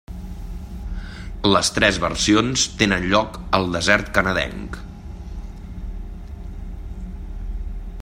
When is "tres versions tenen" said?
1.75-3.05